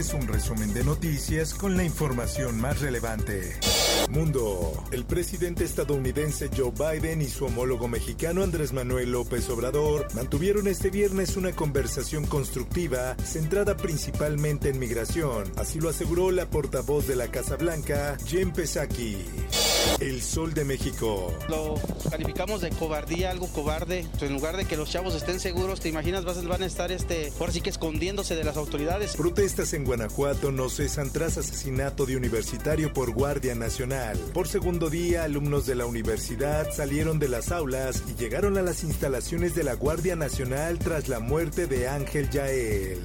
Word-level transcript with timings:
Es 0.00 0.14
un 0.14 0.26
resumen 0.26 0.72
de 0.72 0.82
noticias 0.82 1.52
con 1.52 1.76
la 1.76 1.84
información 1.84 2.58
más 2.58 2.80
relevante. 2.80 3.60
Mundo. 4.08 4.82
El 4.92 5.04
presidente 5.04 5.62
estadounidense 5.62 6.48
Joe 6.56 6.72
Biden 6.72 7.20
y 7.20 7.26
su 7.26 7.44
homólogo 7.44 7.86
mexicano 7.86 8.42
Andrés 8.42 8.72
Manuel 8.72 9.12
López 9.12 9.50
Obrador 9.50 10.06
mantuvieron 10.14 10.68
este 10.68 10.88
viernes 10.88 11.36
una 11.36 11.52
conversación 11.52 12.24
constructiva 12.24 13.14
centrada 13.22 13.76
principalmente 13.76 14.70
en 14.70 14.78
migración. 14.78 15.52
Así 15.56 15.80
lo 15.80 15.90
aseguró 15.90 16.30
la 16.30 16.48
portavoz 16.48 17.06
de 17.06 17.16
la 17.16 17.30
Casa 17.30 17.56
Blanca, 17.56 18.16
Jen 18.24 18.54
Psaki. 18.54 19.18
El 20.00 20.22
Sol 20.22 20.54
de 20.54 20.64
México. 20.64 21.36
Lo 21.48 21.74
calificamos 22.10 22.60
de 22.60 22.70
cobardía, 22.70 23.30
algo 23.30 23.48
cobarde. 23.48 24.06
En 24.20 24.32
lugar 24.32 24.56
de 24.56 24.64
que 24.64 24.76
los 24.76 24.90
chavos 24.90 25.14
estén 25.14 25.40
seguros, 25.40 25.80
¿te 25.80 25.88
imaginas? 25.88 26.24
Van 26.24 26.62
a 26.62 26.66
estar, 26.66 26.90
este, 26.90 27.32
ahora 27.38 27.52
sí 27.52 27.60
que 27.60 27.70
escondiéndose 27.70 28.34
de 28.34 28.44
las 28.44 28.56
autoridades. 28.56 29.16
Protestas 29.16 29.72
en 29.74 29.84
Guanajuato 29.84 30.52
no 30.52 30.68
cesan 30.68 31.10
tras 31.10 31.38
asesinato 31.38 32.06
de 32.06 32.16
universitario 32.16 32.92
por 32.92 33.12
Guardia 33.12 33.54
Nacional. 33.54 34.18
Por 34.32 34.48
segundo 34.48 34.90
día, 34.90 35.24
alumnos 35.24 35.66
de 35.66 35.74
la 35.74 35.86
universidad 35.86 36.72
salieron 36.72 37.18
de 37.18 37.28
las 37.28 37.50
aulas 37.52 38.02
y 38.08 38.20
llegaron 38.20 38.58
a 38.58 38.62
las 38.62 38.84
instalaciones 38.84 39.54
de 39.54 39.64
la 39.64 39.74
Guardia 39.74 40.16
Nacional 40.16 40.78
tras 40.78 41.08
la 41.08 41.20
muerte 41.20 41.66
de 41.66 41.88
Ángel 41.88 42.30
Yael. 42.30 43.00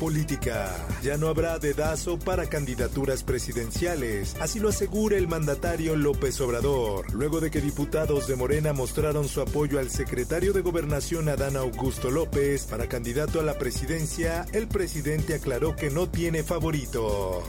Política. 0.00 0.74
Ya 1.02 1.16
no 1.16 1.28
habrá 1.28 1.58
dedazo 1.58 2.18
para 2.18 2.48
candidaturas 2.48 3.24
presidenciales, 3.24 4.36
así 4.40 4.60
lo 4.60 4.68
asegura 4.68 5.16
el 5.16 5.26
mandatario 5.26 5.96
López 5.96 6.40
Obrador, 6.40 7.12
luego 7.12 7.40
de 7.40 7.50
que 7.50 7.60
diputados 7.60 8.28
de 8.28 8.36
Morena 8.36 8.72
mostraron 8.72 9.28
su 9.28 9.40
apoyo 9.40 9.78
al 9.78 9.90
secretario 9.90 10.52
de 10.52 10.60
Gobernación 10.60 11.28
Adán 11.28 11.56
Augusto 11.56 12.10
López 12.10 12.64
para 12.64 12.88
candidato 12.88 13.40
a 13.40 13.42
la 13.42 13.58
presidencia, 13.58 14.46
el 14.52 14.68
presidente 14.68 15.34
aclaró 15.34 15.74
que 15.74 15.90
no 15.90 16.08
tiene 16.08 16.42
favoritos. 16.44 17.42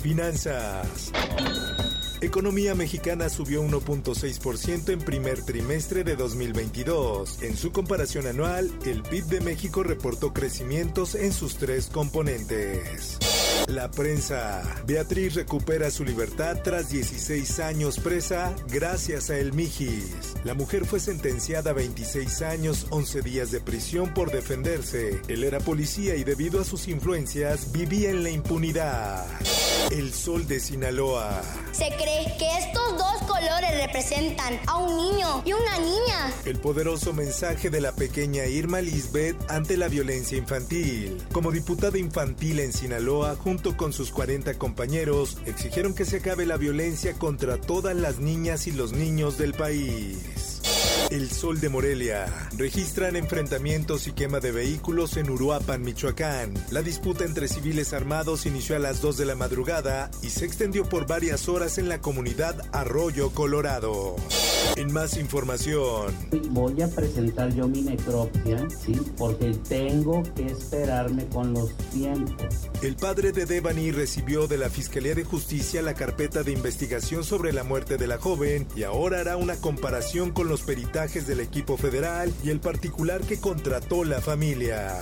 Finanzas. 0.00 1.12
Economía 2.22 2.76
mexicana 2.76 3.28
subió 3.28 3.64
1.6% 3.64 4.90
en 4.90 5.00
primer 5.00 5.42
trimestre 5.44 6.04
de 6.04 6.14
2022. 6.14 7.42
En 7.42 7.56
su 7.56 7.72
comparación 7.72 8.28
anual, 8.28 8.70
el 8.86 9.02
PIB 9.02 9.24
de 9.24 9.40
México 9.40 9.82
reportó 9.82 10.32
crecimientos 10.32 11.16
en 11.16 11.32
sus 11.32 11.56
tres 11.56 11.88
componentes. 11.88 13.18
La 13.72 13.90
prensa. 13.90 14.62
Beatriz 14.86 15.32
recupera 15.32 15.90
su 15.90 16.04
libertad 16.04 16.58
tras 16.62 16.90
16 16.90 17.58
años 17.60 17.98
presa 17.98 18.54
gracias 18.68 19.30
a 19.30 19.38
El 19.38 19.54
Mijis. 19.54 20.34
La 20.44 20.52
mujer 20.52 20.84
fue 20.84 21.00
sentenciada 21.00 21.70
a 21.70 21.72
26 21.72 22.42
años, 22.42 22.86
11 22.90 23.22
días 23.22 23.50
de 23.50 23.60
prisión 23.60 24.12
por 24.12 24.30
defenderse. 24.30 25.22
Él 25.26 25.42
era 25.42 25.58
policía 25.58 26.16
y 26.16 26.24
debido 26.24 26.60
a 26.60 26.64
sus 26.64 26.86
influencias 26.86 27.72
vivía 27.72 28.10
en 28.10 28.22
la 28.22 28.28
impunidad. 28.28 29.24
El 29.90 30.12
sol 30.12 30.46
de 30.46 30.60
Sinaloa. 30.60 31.40
Se 31.72 31.88
cree 31.96 32.36
que 32.38 32.48
estos 32.58 32.98
dos 32.98 33.22
colores 33.26 33.70
representan 33.86 34.60
a 34.66 34.76
un 34.78 34.96
niño 34.96 35.42
y 35.46 35.52
una 35.54 35.78
niña. 35.78 36.32
El 36.44 36.58
poderoso 36.58 37.12
mensaje 37.12 37.70
de 37.70 37.80
la 37.80 37.92
pequeña 37.92 38.44
Irma 38.46 38.80
Lisbeth 38.80 39.36
ante 39.50 39.76
la 39.76 39.88
violencia 39.88 40.36
infantil. 40.36 41.16
Como 41.32 41.52
diputada 41.52 41.98
infantil 41.98 42.60
en 42.60 42.72
Sinaloa, 42.72 43.36
junto 43.36 43.61
con 43.70 43.92
sus 43.92 44.10
40 44.10 44.54
compañeros, 44.58 45.38
exigieron 45.46 45.94
que 45.94 46.04
se 46.04 46.16
acabe 46.16 46.46
la 46.46 46.56
violencia 46.56 47.14
contra 47.14 47.60
todas 47.60 47.94
las 47.94 48.18
niñas 48.18 48.66
y 48.66 48.72
los 48.72 48.92
niños 48.92 49.38
del 49.38 49.54
país. 49.54 50.18
El 51.12 51.30
Sol 51.30 51.60
de 51.60 51.68
Morelia. 51.68 52.24
Registran 52.56 53.16
enfrentamientos 53.16 54.06
y 54.06 54.12
quema 54.12 54.40
de 54.40 54.50
vehículos 54.50 55.18
en 55.18 55.28
Uruapan, 55.28 55.82
Michoacán. 55.82 56.54
La 56.70 56.80
disputa 56.80 57.26
entre 57.26 57.48
civiles 57.48 57.92
armados 57.92 58.46
inició 58.46 58.76
a 58.76 58.78
las 58.78 59.02
2 59.02 59.18
de 59.18 59.26
la 59.26 59.34
madrugada 59.34 60.10
y 60.22 60.30
se 60.30 60.46
extendió 60.46 60.88
por 60.88 61.06
varias 61.06 61.50
horas 61.50 61.76
en 61.76 61.90
la 61.90 62.00
comunidad 62.00 62.56
Arroyo, 62.72 63.28
Colorado. 63.28 64.16
En 64.76 64.90
más 64.90 65.18
información. 65.18 66.14
Voy 66.48 66.80
a 66.80 66.88
presentar 66.88 67.52
yo 67.52 67.68
mi 67.68 67.82
necropsia, 67.82 68.66
¿sí? 68.70 68.98
Porque 69.18 69.52
tengo 69.68 70.22
que 70.34 70.46
esperarme 70.46 71.26
con 71.26 71.52
los 71.52 71.76
tiempos. 71.92 72.70
El 72.80 72.96
padre 72.96 73.32
de 73.32 73.44
Devani 73.44 73.90
recibió 73.90 74.46
de 74.46 74.56
la 74.56 74.70
Fiscalía 74.70 75.14
de 75.14 75.24
Justicia 75.24 75.82
la 75.82 75.92
carpeta 75.92 76.42
de 76.42 76.52
investigación 76.52 77.22
sobre 77.22 77.52
la 77.52 77.64
muerte 77.64 77.98
de 77.98 78.06
la 78.06 78.16
joven 78.16 78.66
y 78.74 78.84
ahora 78.84 79.20
hará 79.20 79.36
una 79.36 79.56
comparación 79.56 80.30
con 80.30 80.48
los 80.48 80.62
peritajes 80.62 81.01
del 81.02 81.40
equipo 81.40 81.76
federal 81.76 82.32
y 82.44 82.50
el 82.50 82.60
particular 82.60 83.22
que 83.22 83.40
contrató 83.40 84.04
la 84.04 84.20
familia. 84.20 85.00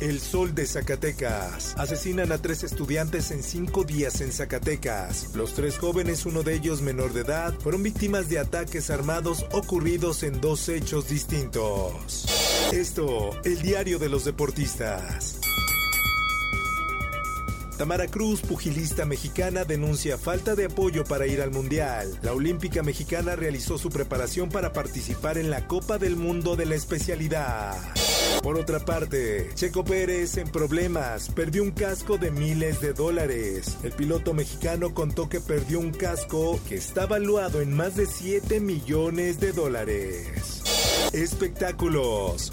El 0.00 0.20
Sol 0.20 0.54
de 0.54 0.64
Zacatecas. 0.64 1.74
Asesinan 1.76 2.32
a 2.32 2.38
tres 2.38 2.64
estudiantes 2.64 3.30
en 3.30 3.42
cinco 3.42 3.84
días 3.84 4.22
en 4.22 4.32
Zacatecas. 4.32 5.34
Los 5.34 5.52
tres 5.52 5.76
jóvenes, 5.76 6.24
uno 6.24 6.42
de 6.42 6.54
ellos 6.54 6.80
menor 6.80 7.12
de 7.12 7.20
edad, 7.20 7.52
fueron 7.60 7.82
víctimas 7.82 8.30
de 8.30 8.38
ataques 8.38 8.88
armados 8.88 9.44
ocurridos 9.52 10.22
en 10.22 10.40
dos 10.40 10.66
hechos 10.70 11.10
distintos. 11.10 12.24
Esto, 12.72 13.38
el 13.44 13.60
diario 13.60 13.98
de 13.98 14.08
los 14.08 14.24
deportistas. 14.24 15.38
Tamara 17.78 18.08
Cruz, 18.08 18.40
pugilista 18.40 19.06
mexicana, 19.06 19.64
denuncia 19.64 20.18
falta 20.18 20.56
de 20.56 20.64
apoyo 20.64 21.04
para 21.04 21.28
ir 21.28 21.40
al 21.40 21.52
Mundial. 21.52 22.18
La 22.22 22.32
olímpica 22.32 22.82
mexicana 22.82 23.36
realizó 23.36 23.78
su 23.78 23.88
preparación 23.88 24.48
para 24.48 24.72
participar 24.72 25.38
en 25.38 25.48
la 25.48 25.68
Copa 25.68 25.96
del 25.96 26.16
Mundo 26.16 26.56
de 26.56 26.66
la 26.66 26.74
especialidad. 26.74 27.76
Por 28.42 28.58
otra 28.58 28.80
parte, 28.80 29.50
Checo 29.54 29.84
Pérez 29.84 30.38
en 30.38 30.48
problemas, 30.48 31.28
perdió 31.28 31.62
un 31.62 31.70
casco 31.70 32.18
de 32.18 32.32
miles 32.32 32.80
de 32.80 32.94
dólares. 32.94 33.78
El 33.84 33.92
piloto 33.92 34.34
mexicano 34.34 34.92
contó 34.92 35.28
que 35.28 35.40
perdió 35.40 35.78
un 35.78 35.92
casco 35.92 36.58
que 36.68 36.74
está 36.74 37.06
valuado 37.06 37.60
en 37.60 37.72
más 37.72 37.94
de 37.94 38.06
7 38.06 38.58
millones 38.58 39.38
de 39.38 39.52
dólares. 39.52 40.62
Espectáculos. 41.12 42.50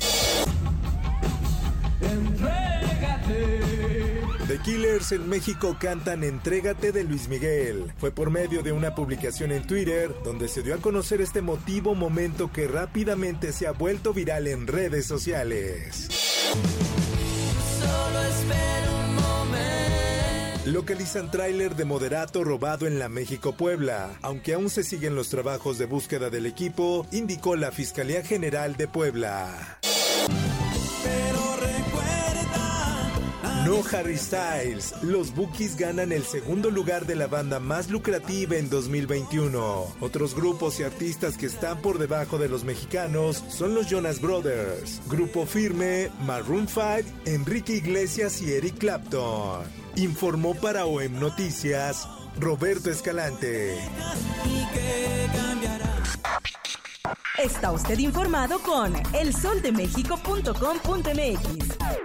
The 4.48 4.60
Killers 4.60 5.12
en 5.12 5.28
México 5.28 5.76
cantan 5.80 6.24
Entrégate 6.24 6.92
de 6.92 7.04
Luis 7.04 7.28
Miguel. 7.28 7.92
Fue 7.98 8.12
por 8.12 8.30
medio 8.30 8.62
de 8.62 8.72
una 8.72 8.94
publicación 8.94 9.52
en 9.52 9.66
Twitter 9.66 10.14
donde 10.24 10.48
se 10.48 10.62
dio 10.62 10.76
a 10.76 10.78
conocer 10.78 11.20
este 11.20 11.42
motivo 11.42 11.96
momento 11.96 12.52
que 12.52 12.68
rápidamente 12.68 13.52
se 13.52 13.66
ha 13.66 13.72
vuelto 13.72 14.14
viral 14.14 14.46
en 14.46 14.68
redes 14.68 15.08
sociales. 15.08 16.10
Localizan 20.66 21.32
tráiler 21.32 21.76
de 21.76 21.86
moderato 21.86 22.44
robado 22.44 22.86
en 22.86 23.00
la 23.00 23.10
México-Puebla. 23.10 24.12
Aunque 24.22 24.54
aún 24.54 24.70
se 24.70 24.84
siguen 24.84 25.16
los 25.16 25.30
trabajos 25.30 25.80
de 25.80 25.88
búsqueda 25.88 26.30
del 26.30 26.46
equipo, 26.46 27.08
indicó 27.12 27.56
la 27.56 27.72
Fiscalía 27.72 28.24
General 28.24 28.76
de 28.76 28.88
Puebla. 28.88 29.80
No 33.66 33.82
Harry 33.92 34.16
Styles. 34.16 34.94
Los 35.02 35.34
Bookies 35.34 35.76
ganan 35.76 36.12
el 36.12 36.24
segundo 36.24 36.70
lugar 36.70 37.08
de 37.08 37.16
la 37.16 37.26
banda 37.26 37.60
más 37.60 37.90
lucrativa 37.90 38.58
en 38.58 38.70
2021. 38.70 39.88
Otros 40.02 40.36
grupos 40.36 40.80
y 40.80 40.84
artistas 40.84 41.36
que 41.36 41.48
están 41.48 41.82
por 41.82 41.98
debajo 41.98 42.38
de 42.38 42.48
los 42.48 42.64
mexicanos 42.64 43.44
son 43.50 43.74
los 43.74 43.90
Jonas 43.90 44.22
Brothers, 44.22 45.02
Grupo 45.10 45.48
Firme, 45.48 46.12
Maroon 46.28 46.68
5, 46.68 47.10
Enrique 47.26 47.78
Iglesias 47.78 48.40
y 48.44 48.54
Eric 48.54 48.78
Clapton. 48.78 49.64
Informó 49.96 50.54
para 50.54 50.86
OEM 50.86 51.20
Noticias 51.20 52.08
Roberto 52.40 52.92
Escalante. 52.92 53.80
Está 57.44 57.72
usted 57.72 57.98
informado 57.98 58.60
con 58.60 58.94
elsoldemexico.com.mx. 59.14 62.05